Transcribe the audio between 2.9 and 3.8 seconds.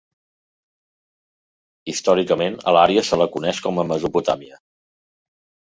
se la coneix